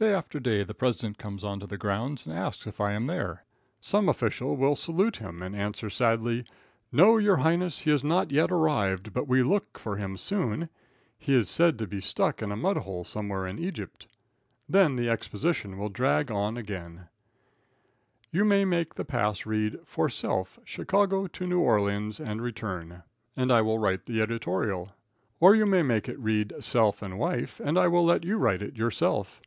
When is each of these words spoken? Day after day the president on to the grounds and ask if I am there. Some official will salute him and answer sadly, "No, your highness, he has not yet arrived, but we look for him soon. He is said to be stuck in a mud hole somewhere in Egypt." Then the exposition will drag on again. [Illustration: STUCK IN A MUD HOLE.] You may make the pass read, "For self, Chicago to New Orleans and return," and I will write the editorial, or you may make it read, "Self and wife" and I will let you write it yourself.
Day 0.00 0.14
after 0.14 0.38
day 0.38 0.62
the 0.62 0.74
president 0.74 1.26
on 1.26 1.58
to 1.58 1.66
the 1.66 1.76
grounds 1.76 2.24
and 2.24 2.32
ask 2.32 2.68
if 2.68 2.80
I 2.80 2.92
am 2.92 3.08
there. 3.08 3.42
Some 3.80 4.08
official 4.08 4.54
will 4.56 4.76
salute 4.76 5.16
him 5.16 5.42
and 5.42 5.56
answer 5.56 5.90
sadly, 5.90 6.44
"No, 6.92 7.16
your 7.18 7.38
highness, 7.38 7.80
he 7.80 7.90
has 7.90 8.04
not 8.04 8.30
yet 8.30 8.52
arrived, 8.52 9.12
but 9.12 9.26
we 9.26 9.42
look 9.42 9.76
for 9.76 9.96
him 9.96 10.16
soon. 10.16 10.68
He 11.18 11.34
is 11.34 11.50
said 11.50 11.80
to 11.80 11.86
be 11.88 12.00
stuck 12.00 12.40
in 12.42 12.52
a 12.52 12.56
mud 12.56 12.76
hole 12.76 13.02
somewhere 13.02 13.44
in 13.44 13.58
Egypt." 13.58 14.06
Then 14.68 14.94
the 14.94 15.10
exposition 15.10 15.76
will 15.76 15.88
drag 15.88 16.30
on 16.30 16.56
again. 16.56 17.08
[Illustration: 18.30 18.30
STUCK 18.30 18.34
IN 18.34 18.38
A 18.38 18.38
MUD 18.38 18.38
HOLE.] 18.38 18.38
You 18.38 18.44
may 18.44 18.64
make 18.66 18.94
the 18.94 19.04
pass 19.04 19.46
read, 19.46 19.78
"For 19.84 20.08
self, 20.08 20.60
Chicago 20.62 21.26
to 21.26 21.46
New 21.48 21.58
Orleans 21.58 22.20
and 22.20 22.40
return," 22.40 23.02
and 23.36 23.50
I 23.50 23.62
will 23.62 23.80
write 23.80 24.04
the 24.04 24.22
editorial, 24.22 24.92
or 25.40 25.56
you 25.56 25.66
may 25.66 25.82
make 25.82 26.08
it 26.08 26.20
read, 26.20 26.54
"Self 26.60 27.02
and 27.02 27.18
wife" 27.18 27.58
and 27.58 27.76
I 27.76 27.88
will 27.88 28.04
let 28.04 28.22
you 28.22 28.36
write 28.36 28.62
it 28.62 28.76
yourself. 28.76 29.40